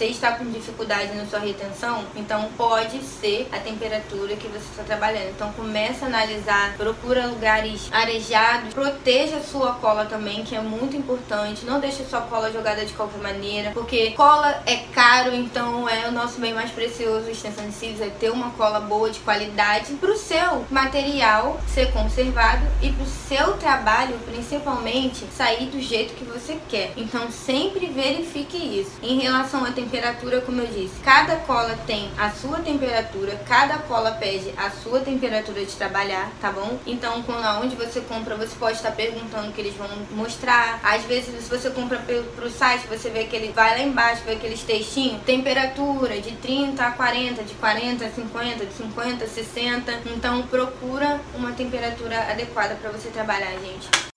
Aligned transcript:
você 0.00 0.06
está 0.06 0.32
com 0.32 0.50
dificuldade 0.50 1.14
na 1.14 1.26
sua 1.26 1.40
retenção, 1.40 2.06
então 2.16 2.48
pode 2.56 3.02
ser 3.02 3.46
a 3.52 3.58
temperatura 3.58 4.34
que 4.34 4.48
você 4.48 4.64
está 4.70 4.82
trabalhando. 4.82 5.28
Então 5.28 5.52
começa 5.52 6.06
a 6.06 6.08
analisar, 6.08 6.74
procura 6.78 7.26
lugares 7.26 7.86
arejados, 7.92 8.72
proteja 8.72 9.36
a 9.36 9.42
sua 9.42 9.74
cola 9.74 10.06
também, 10.06 10.42
que 10.42 10.56
é 10.56 10.60
muito 10.62 10.96
importante. 10.96 11.66
Não 11.66 11.80
deixe 11.80 12.02
sua 12.04 12.22
cola 12.22 12.50
jogada 12.50 12.82
de 12.86 12.94
qualquer 12.94 13.20
maneira, 13.20 13.72
porque 13.72 14.12
cola 14.12 14.62
é 14.64 14.76
caro, 14.90 15.34
então 15.34 15.86
é 15.86 16.08
o 16.08 16.12
nosso 16.12 16.40
bem 16.40 16.54
mais 16.54 16.70
precioso. 16.70 17.28
Extensão 17.28 17.66
de 17.66 17.74
cílios 17.74 18.00
é 18.00 18.08
ter 18.08 18.30
uma 18.30 18.52
cola 18.52 18.80
boa 18.80 19.10
de 19.10 19.20
qualidade 19.20 19.92
para 19.96 20.12
o 20.12 20.16
seu 20.16 20.64
material 20.70 21.60
ser 21.68 21.92
conservado 21.92 22.66
e 22.80 22.90
para 22.90 23.04
o 23.04 23.06
seu 23.06 23.52
trabalho, 23.58 24.18
principalmente, 24.24 25.26
sair 25.36 25.66
do 25.66 25.78
jeito 25.78 26.14
que 26.14 26.24
você 26.24 26.56
quer. 26.70 26.94
Então 26.96 27.30
sempre 27.30 27.84
verifique 27.88 28.56
isso. 28.56 28.92
Em 29.02 29.20
relação 29.20 29.62
à 29.62 29.70
temperatura, 29.70 29.89
como 30.44 30.60
eu 30.60 30.66
disse, 30.66 31.00
cada 31.02 31.36
cola 31.36 31.76
tem 31.86 32.10
a 32.16 32.30
sua 32.30 32.58
temperatura, 32.60 33.40
cada 33.46 33.78
cola 33.78 34.12
pede 34.12 34.52
a 34.56 34.70
sua 34.70 35.00
temperatura 35.00 35.64
de 35.64 35.72
trabalhar, 35.72 36.30
tá 36.40 36.50
bom? 36.50 36.78
Então, 36.86 37.22
quando 37.22 37.44
aonde 37.44 37.74
você 37.76 38.00
compra, 38.00 38.36
você 38.36 38.54
pode 38.56 38.76
estar 38.76 38.92
perguntando 38.92 39.52
que 39.52 39.60
eles 39.60 39.74
vão 39.74 39.88
mostrar. 40.12 40.80
Às 40.82 41.02
vezes, 41.04 41.44
se 41.44 41.50
você 41.50 41.70
compra 41.70 41.98
pro 42.36 42.50
site, 42.50 42.86
você 42.86 43.10
vê 43.10 43.24
que 43.24 43.34
ele 43.34 43.52
vai 43.52 43.78
lá 43.78 43.84
embaixo, 43.84 44.22
vê 44.24 44.32
aqueles 44.32 44.62
textinhos, 44.62 45.22
temperatura 45.22 46.20
de 46.20 46.32
30 46.36 46.84
a 46.84 46.90
40, 46.92 47.42
de 47.42 47.54
40 47.54 48.04
a 48.04 48.10
50, 48.10 48.66
de 48.66 48.74
50 48.74 49.24
a 49.24 49.28
60. 49.28 49.92
Então, 50.14 50.42
procura 50.42 51.20
uma 51.34 51.52
temperatura 51.52 52.30
adequada 52.30 52.74
para 52.74 52.90
você 52.90 53.08
trabalhar, 53.08 53.52
gente. 53.52 54.09